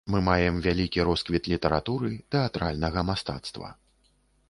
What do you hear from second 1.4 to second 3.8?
літаратуры, тэатральнага мастацтва.